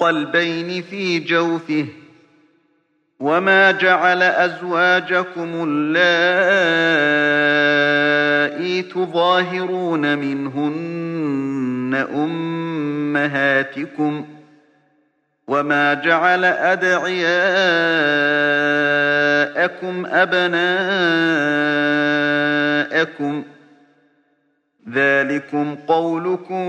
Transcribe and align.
قلبين 0.00 0.82
في 0.82 1.18
جوفه 1.18 1.86
وما 3.20 3.70
جعل 3.70 4.22
أزواجكم 4.22 5.48
اللائي 5.68 6.76
تظاهرون 8.82 10.18
منهن 10.18 12.06
أمهاتكم 13.16 14.26
وما 15.48 15.94
جعل 15.94 16.44
أدعياءكم 16.44 17.06
أبناءكم 20.06 20.86
ذلكم 24.92 25.76
قولكم 25.88 26.66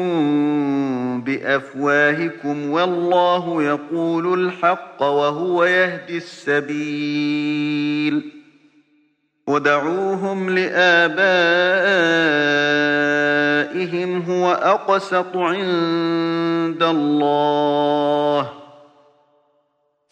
بأفواهكم 1.22 2.70
والله 2.70 3.64
يقول 3.64 4.48
الحق 4.48 5.04
وهو 5.04 5.64
يهدي 5.64 6.18
السبيل. 6.18 7.58
ودعوهم 9.48 10.50
لآبائهم 10.50 11.12
هو 14.22 14.52
أقسط 14.52 15.38
عند 15.38 16.84
الله. 16.84 18.52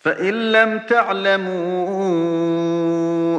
فإن 0.05 0.51
لم 0.51 0.79
تعلموا 0.79 1.87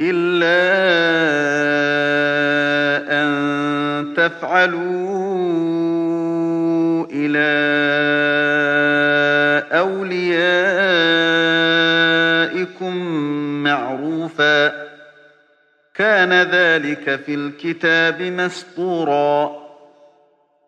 إلا 0.00 0.56
أن 3.22 4.14
تفعلوا 4.16 4.86
إلى 7.12 7.46
أوليائكم 9.72 10.16
معروفا. 13.62 14.86
كان 15.94 16.32
ذلك 16.32 17.20
في 17.26 17.34
الكتاب 17.34 18.22
مسطورا. 18.22 19.66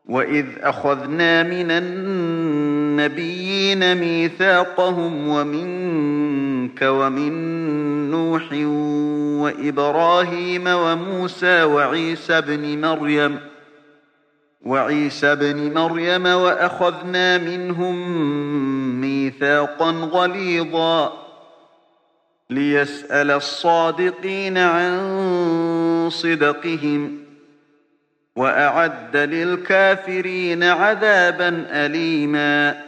وإذ 0.09 0.47
أخذنا 0.61 1.43
من 1.43 1.71
النبيين 1.71 3.95
ميثاقهم 3.95 5.29
ومنك 5.29 6.83
ومن 6.83 7.33
نوح 8.11 8.53
وإبراهيم 9.39 10.67
وموسى 10.67 11.63
وعيسى 11.63 12.41
بن 12.41 12.81
مريم 12.81 13.39
وعيسى 14.61 15.35
بن 15.35 15.75
مريم 15.75 16.27
وأخذنا 16.27 17.39
منهم 17.39 18.21
ميثاقا 19.01 19.91
غليظا 19.91 21.29
ليسأل 22.51 23.31
الصادقين 23.31 24.59
عن 24.59 26.09
صدقهم 26.13 27.19
وأعد 28.37 29.17
للكافرين 29.17 30.63
عذابا 30.63 31.67
أليما 31.71 32.88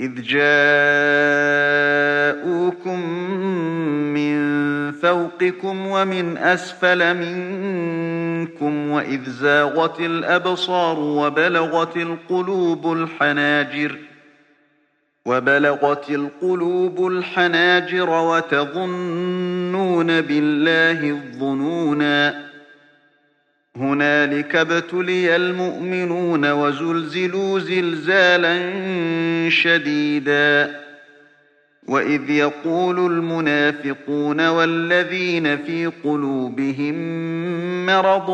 إذ 0.00 0.22
جاءوكم 0.22 0.50
من 4.14 4.52
فوقكم 4.92 5.86
ومن 5.86 6.38
أسفل 6.38 7.14
منكم 7.16 8.90
وإذ 8.90 9.30
زاغت 9.30 10.00
الأبصار 10.00 10.98
وبلغت 10.98 11.96
القلوب 11.96 12.92
الحناجر 12.92 13.98
وبلغت 15.26 16.10
القلوب 16.10 17.06
الحناجر 17.06 18.10
وتظنون 18.10 19.40
بالله 20.20 21.10
الظنونا 21.10 22.51
هنالك 23.76 24.56
ابتلي 24.56 25.36
المؤمنون 25.36 26.52
وزلزلوا 26.52 27.58
زلزالا 27.58 28.58
شديدا. 29.50 30.82
وإذ 31.88 32.30
يقول 32.30 32.98
المنافقون 32.98 34.48
والذين 34.48 35.56
في 35.56 35.86
قلوبهم 35.86 36.96
مرض 37.86 38.30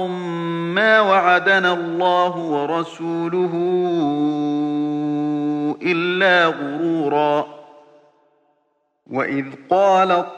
ما 0.74 1.00
وعدنا 1.00 1.72
الله 1.72 2.36
ورسوله 2.36 3.52
إلا 5.82 6.46
غرورا. 6.46 7.46
وإذ 9.06 9.44
قالت 9.70 10.37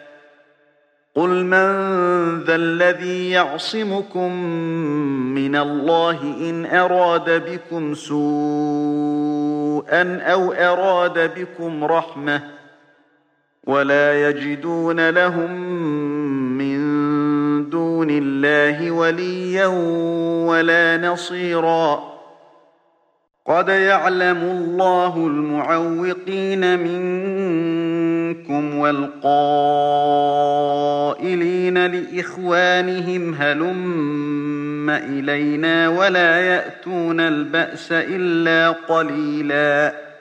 قل 1.15 1.29
من 1.45 1.69
ذا 2.43 2.55
الذي 2.55 3.29
يعصمكم 3.29 4.33
من 5.33 5.55
الله 5.55 6.21
إن 6.21 6.65
أراد 6.65 7.51
بكم 7.51 7.93
سوءا 7.93 8.21
أو 10.21 10.51
أراد 10.51 11.39
بكم 11.39 11.83
رحمةً 11.83 12.61
ولا 13.67 14.29
يجدون 14.29 15.09
لهم 15.09 15.51
من 16.57 16.79
دون 17.69 18.07
الله 18.09 18.91
وليا 18.91 19.67
ولا 20.47 20.97
نصيرا 20.97 22.11
قد 23.45 23.69
يعلم 23.69 24.37
الله 24.37 25.17
المعوقين 25.17 26.79
منكم 26.79 28.00
والقائلين 28.49 29.05
لإخوانهم 31.85 33.33
هلم 33.33 34.89
إلينا 34.89 35.89
ولا 35.89 36.39
يأتون 36.39 37.19
البأس 37.19 37.91
إلا 37.91 38.69
قليلاً. 38.69 40.11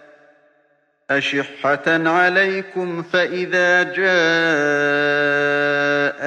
أشحة 1.11 2.09
عليكم 2.09 3.03
فإذا 3.03 3.83
جاء 3.83 4.01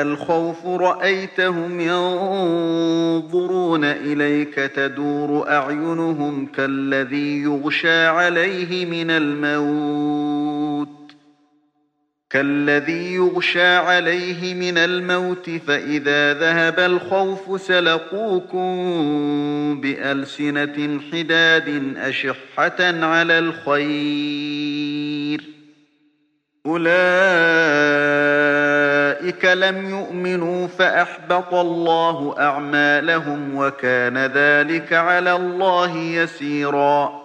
الخوف 0.01 0.65
رأيتهم 0.65 1.81
ينظرون 1.81 3.83
إليك 3.83 4.55
تدور 4.55 5.49
أعينهم 5.49 6.45
كالذي 6.45 7.41
يغشى 7.41 8.05
عليه 8.05 8.85
من 8.85 9.11
الموت. 9.11 10.72
كالذي 12.33 13.13
يغشى 13.13 13.75
عليه 13.75 14.53
من 14.53 14.77
الموت 14.77 15.49
فإذا 15.49 16.33
ذهب 16.33 16.79
الخوف 16.79 17.61
سلقوكم 17.61 18.61
بألسنة 19.81 20.99
حداد 21.11 21.93
أشحة 21.97 23.05
على 23.05 23.39
الخير. 23.39 25.43
أولئك 26.65 26.93
لم 29.45 29.89
يؤمنوا 29.89 30.67
فأحبط 30.67 31.53
الله 31.53 32.35
أعمالهم 32.39 33.55
وكان 33.55 34.17
ذلك 34.17 34.93
على 34.93 35.35
الله 35.35 35.97
يسيراً. 35.97 37.22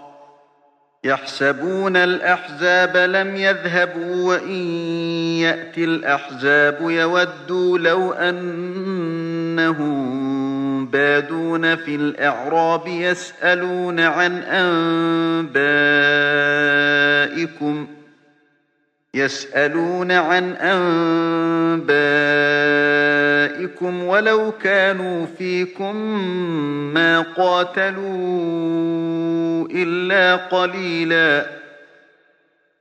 يحسبون 1.09 1.97
الأحزاب 1.97 2.97
لم 2.97 3.37
يذهبوا 3.37 4.29
وإن 4.29 4.57
يأتي 5.41 5.85
الأحزاب 5.85 6.77
يودوا 6.81 7.79
لو 7.79 8.13
أنهم 8.13 9.99
بادون 10.87 11.77
في 11.77 11.95
الأعراب 11.95 12.87
يسألون 12.87 14.01
عن 14.01 14.43
أنبائكم 15.53 17.87
يسألون 19.15 20.13
عن 20.13 20.53
أنبائكم 23.57 24.05
ولو 24.05 24.53
كانوا 24.63 25.27
فيكم 25.39 25.97
ما 26.95 27.21
قاتلوا 27.21 27.99
إلا 29.71 30.37
قليلا. 30.37 31.47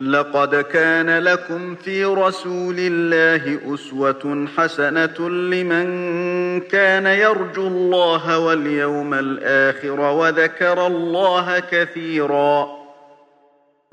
لقد 0.01 0.55
كان 0.55 1.19
لكم 1.19 1.75
في 1.75 2.05
رسول 2.05 2.75
الله 2.79 3.59
أسوة 3.73 4.47
حسنة 4.57 5.29
لمن 5.29 6.59
كان 6.61 7.05
يرجو 7.05 7.67
الله 7.67 8.39
واليوم 8.39 9.13
الآخر 9.13 9.99
وذكر 9.99 10.87
الله 10.87 11.59
كثيراً. 11.59 12.76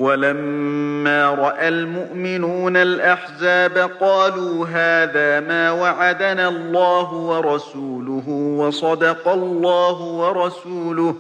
ولما 0.04 1.30
رأى 1.34 1.68
المؤمنون 1.68 2.76
الأحزاب 2.76 3.90
قالوا 4.00 4.66
هذا 4.66 5.40
ما 5.40 5.70
وعدنا 5.70 6.48
الله 6.48 7.12
ورسوله 7.14 8.28
وصدق 8.58 9.28
الله 9.28 10.00
ورسوله 10.02 11.14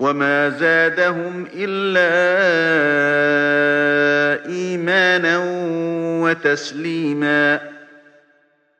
وما 0.00 0.48
زادهم 0.48 1.46
إلا 1.54 2.08
إيمانا 4.46 5.38
وتسليما 6.22 7.60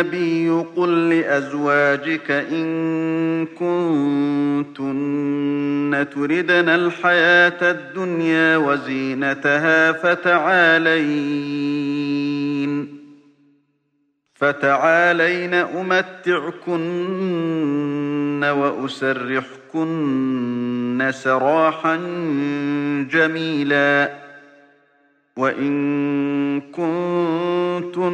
النبي 0.00 0.50
قل 0.76 1.08
لأزواجك 1.10 2.30
إن 2.30 3.46
كنتن 3.46 4.86
تردن 6.14 6.68
الحياة 6.68 7.70
الدنيا 7.70 8.56
وزينتها 8.56 9.92
فتعالين 9.92 11.16
فتعالين 14.34 15.54
أمتعكن 15.54 16.74
وأسرحكن 18.44 19.86
سراحا 21.14 21.96
جميلا 23.10 24.25
وإن 25.36 26.60
كنتن 26.60 28.06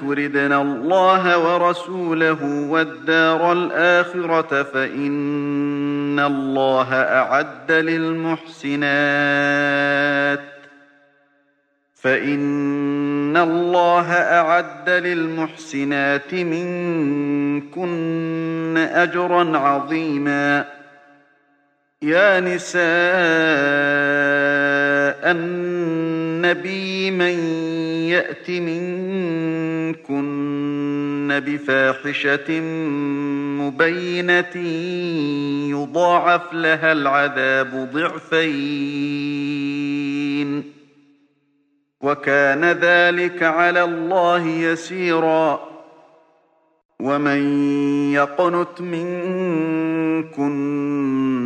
تردن 0.00 0.52
الله 0.52 1.38
ورسوله 1.38 2.68
والدار 2.70 3.52
الآخرة 3.52 4.62
فإن 4.62 6.20
الله 6.20 6.94
أعد 6.94 7.72
للمحسنات 7.72 8.82
فإن 11.94 13.36
الله 13.36 14.12
أعد 14.12 14.90
للمحسنات 14.90 16.34
منكن 16.34 17.84
أجرا 18.76 19.58
عظيما 19.58 20.64
يا 22.02 22.40
نساء 22.40 22.82
النبي 25.30 25.71
من 27.10 27.38
يأت 28.08 28.50
منكن 28.50 30.12
بفاحشة 31.46 32.60
مبينة 33.60 34.56
يضاعف 35.70 36.52
لها 36.52 36.92
العذاب 36.92 37.90
ضعفين. 37.92 38.42
وكان 42.00 42.64
ذلك 42.64 43.42
على 43.42 43.84
الله 43.84 44.46
يسيرا. 44.48 45.72
ومن 47.00 47.72
يقنت 48.12 48.80
منكن 48.80 50.01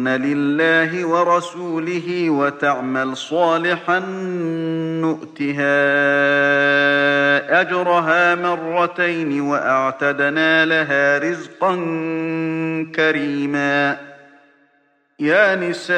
لله 0.09 1.07
ورسوله 1.07 2.31
وتعمل 2.31 3.17
صالحا 3.17 3.99
نؤتها 5.01 5.77
أجرها 7.61 8.35
مرتين 8.35 9.41
وأعتدنا 9.41 10.65
لها 10.65 11.19
رزقا 11.19 11.75
كريما 12.95 13.97
يا 15.21 15.57
نساء 15.57 15.97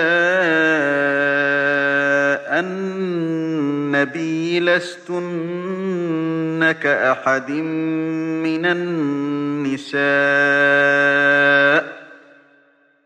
النبي 2.60 4.60
لستن 4.60 5.28
كأحد 6.82 7.50
من 7.50 8.66
النساء 8.66 9.98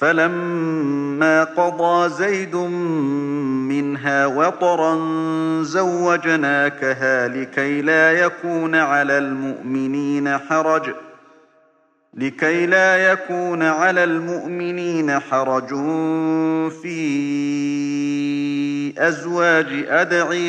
فلما 0.00 1.44
قضى 1.44 2.08
زيد 2.08 2.56
منها 2.56 4.26
وطرا 4.26 4.98
زوجناكها 5.62 7.28
لكي 7.28 7.82
لا 7.82 8.12
يكون 8.12 8.74
على 8.74 9.18
المؤمنين 9.18 10.38
حرج 10.38 10.90
ۖ 10.90 10.94
لكي 12.14 12.66
لا 12.66 13.12
يكون 13.12 13.62
على 13.62 14.04
المؤمنين 14.04 15.18
حرج 15.18 15.68
في 16.82 17.00
أزواج 18.98 19.66
أدعيائهم 19.88 20.44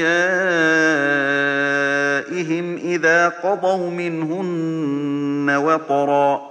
إذا 2.75 3.29
قضوا 3.29 3.89
منهن 3.89 5.50
وطرا. 5.50 6.50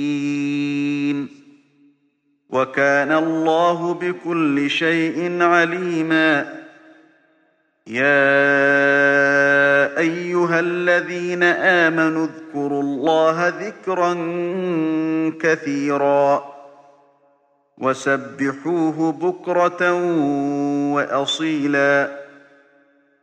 وكان 2.49 3.11
الله 3.11 3.93
بكل 3.93 4.69
شيء 4.69 5.41
عليما. 5.41 6.61
يا 7.87 8.31
أيها 9.97 10.59
الذين 10.59 11.43
آمنوا 11.43 12.27
اذكروا 12.27 12.83
الله 12.83 13.47
ذكرا 13.47 14.13
كثيرا 15.39 16.43
وسبحوه 17.77 19.11
بكرة 19.11 19.93
وأصيلا. 20.93 22.20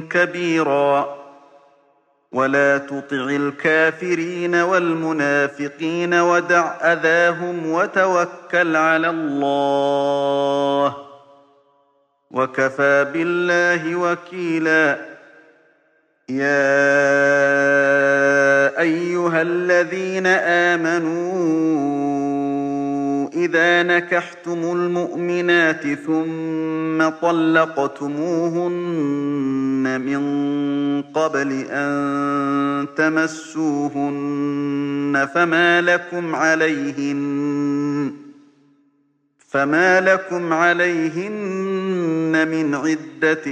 كبيرا. 0.00 1.18
ولا 2.32 2.78
تطع 2.78 3.16
الكافرين 3.16 4.54
والمنافقين 4.54 6.14
ودع 6.14 6.92
أذاهم 6.92 7.70
وتوكل 7.70 8.76
على 8.76 9.10
الله. 9.10 10.96
وكفى 12.30 13.06
بالله 13.12 13.96
وكيلا. 13.96 14.98
يا 16.28 16.68
أيها 18.80 19.42
الذين 19.42 20.26
آمنوا 20.26 21.97
إذا 23.44 23.82
نكحتم 23.82 24.72
المؤمنات 24.72 25.86
ثم 25.86 27.08
طلقتموهن 27.08 28.68
من 30.00 30.22
قبل 31.02 31.66
أن 31.70 32.86
تمسوهن 32.96 34.48
فما 35.34 35.80
لكم 35.80 36.34
عليهن 36.34 38.12
فما 39.48 40.00
لكم 40.00 40.52
عليهن 40.52 42.48
من 42.48 42.74
عدة 42.74 43.44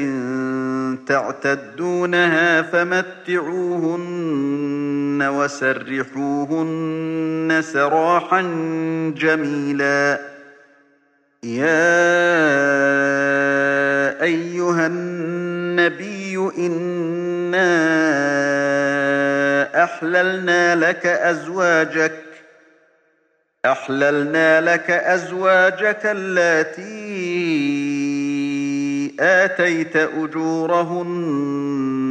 تعتدونها 1.06 2.62
فمتعوهن 2.62 4.06
وسرحوهن 5.22 6.80
سراحا 7.62 8.40
جميلا 9.16 10.20
يا 11.42 11.96
أيها 14.22 14.86
النبي 14.86 16.36
إنا 16.58 17.76
أحللنا 19.84 20.74
لك 20.74 21.06
أزواجك 21.06 22.12
أحللنا 23.66 24.60
لك 24.60 24.90
أزواجك 24.90 26.06
اللاتي 26.06 27.26
آتيت 29.20 29.96
أجورهن 29.96 31.06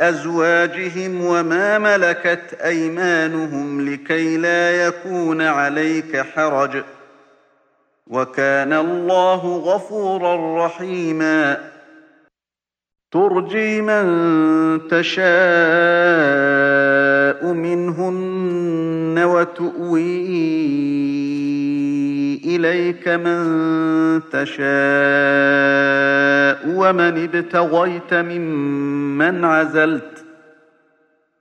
أزواجهم 0.00 1.24
وما 1.24 1.78
ملكت 1.78 2.58
أيمانهم 2.64 3.88
لكي 3.88 4.36
لا 4.36 4.86
يكون 4.86 5.42
عليك 5.42 6.16
حرج. 6.16 6.82
وكان 8.06 8.72
الله 8.72 9.56
غفورا 9.56 10.66
رحيما. 10.66 11.74
ترجي 13.12 13.80
من 13.80 14.04
تشاء 14.88 15.24
منهن 17.52 19.18
وتؤوي 19.24 20.63
إليك 22.56 23.08
من 23.08 24.20
تشاء 24.32 24.64
ومن 26.76 27.24
ابتغيت 27.24 28.14
ممن 28.14 29.44
عزلت 29.44 30.24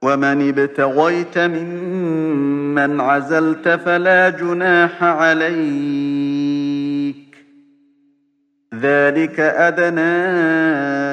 ومن 0.01 0.49
ابتغيت 0.49 1.37
ممن 1.37 3.01
عزلت 3.01 3.69
فلا 3.69 4.29
جناح 4.29 5.03
عليك. 5.03 6.43
ذلك 8.73 9.39
أدنى 9.39 10.01
أن 10.01 11.12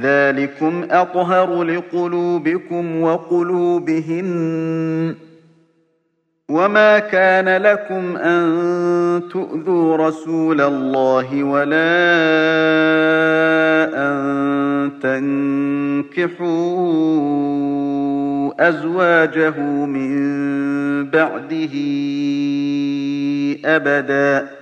ذلكم 0.00 0.86
أطهر 0.90 1.62
لقلوبكم 1.62 3.02
وقلوبهن 3.02 4.32
وما 6.48 6.98
كان 6.98 7.62
لكم 7.62 8.16
أن 8.16 8.42
تؤذوا 9.32 9.96
رسول 9.96 10.60
الله 10.60 11.44
ولا 11.44 11.92
أن 13.94 14.90
تنكحوا 15.02 16.52
أزواجه 18.68 19.60
من 19.86 20.12
بعده 21.10 21.74
أبدا 23.64 24.61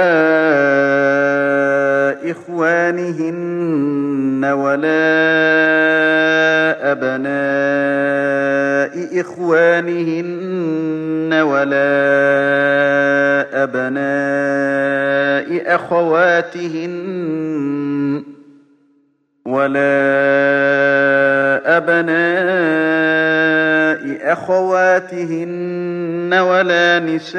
إخوانهن 2.30 4.17
ولا 4.44 5.08
أبناء 6.92 8.68
إخوانهن 9.20 11.32
ولا 11.32 11.88
أبناء 13.62 15.74
أخواتهن 15.74 16.94
ولا 19.46 19.98
أبناء 21.76 23.18
أخواتهن 24.32 26.34
ولا 26.34 26.98
نسائهن 26.98 27.38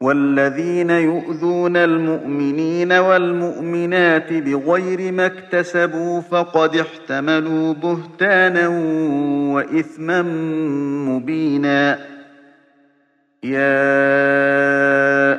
والذين 0.00 0.90
يؤذون 0.90 1.76
المؤمنين 1.76 2.92
والمؤمنات 2.92 4.32
بغير 4.32 5.12
ما 5.12 5.26
اكتسبوا 5.26 6.20
فقد 6.20 6.76
احتملوا 6.76 7.74
بهتانا 7.74 8.68
وإثما 9.54 10.22
مبينا. 11.08 11.98
يا 13.42 13.86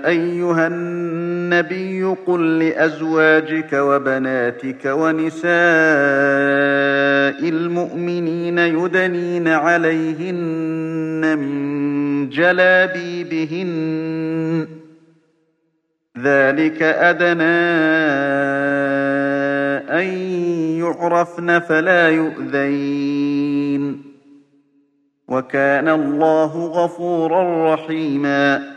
أيها 0.07 0.67
النبي 0.67 2.03
قل 2.03 2.59
لأزواجك 2.59 3.73
وبناتك 3.73 4.85
ونساء 4.85 5.47
المؤمنين 7.29 8.57
يدنين 8.57 9.47
عليهن 9.47 11.37
من 11.39 12.29
جلابيبهن. 12.29 13.67
ذلك 16.17 16.83
أدنى 16.83 17.43
أن 19.99 20.07
يعرفن 20.79 21.59
فلا 21.59 22.09
يؤذين. 22.09 24.03
وكان 25.27 25.89
الله 25.89 26.65
غفورا 26.65 27.73
رحيما. 27.73 28.76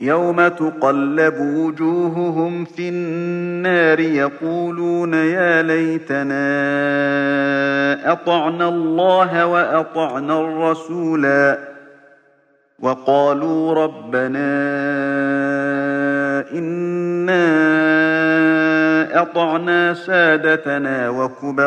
يوم 0.00 0.48
تقلب 0.48 1.34
وجوههم 1.40 2.64
في 2.64 2.88
النار 2.88 4.00
يقولون 4.00 5.14
يا 5.14 5.62
ليتنا 5.62 6.42
أطعنا 8.12 8.68
الله 8.68 9.46
وأطعنا 9.46 10.40
الرسولا 10.40 11.58
وقالوا 12.78 13.74
ربنا 13.74 14.50
إنا 16.52 17.50
أطعنا 19.22 19.94
سادتنا 19.94 21.08
وكبراءنا 21.08 21.66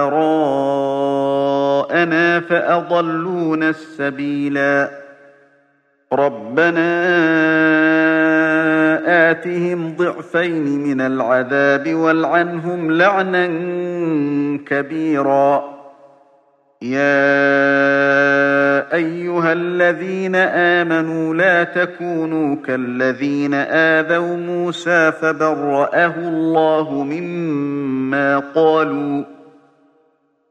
فأضلونا 2.39 3.69
السبيلا 3.69 4.89
ربنا 6.13 7.03
آتهم 9.43 9.95
ضعفين 9.95 10.63
من 10.63 11.01
العذاب 11.01 11.93
والعنهم 11.93 12.91
لعنا 12.91 13.47
كبيرا. 14.65 15.73
يا 16.81 17.33
أيها 18.93 19.53
الذين 19.53 20.35
آمنوا 20.35 21.35
لا 21.35 21.63
تكونوا 21.63 22.55
كالذين 22.55 23.53
آذوا 23.53 24.37
موسى 24.37 25.11
فبرأه 25.11 26.15
الله 26.17 27.03
مما 27.03 28.39
قالوا 28.39 29.23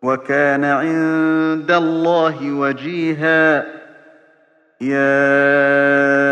وكان 0.03 0.65
عند 0.65 1.71
الله 1.71 2.53
وجيها. 2.53 3.65
يا 4.81 6.32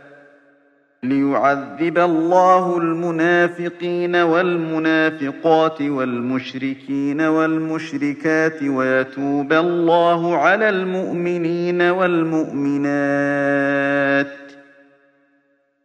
ليعذب 1.03 1.97
الله 1.97 2.77
المنافقين 2.77 4.15
والمنافقات 4.15 5.81
والمشركين 5.81 7.21
والمشركات 7.21 8.63
ويتوب 8.63 9.53
الله 9.53 10.37
على 10.37 10.69
المؤمنين 10.69 11.81
والمؤمنات. 11.81 12.91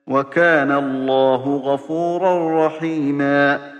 وكان 0.07 0.73
الله 0.73 1.57
غفورا 1.57 2.67
رحيما. 2.67 3.73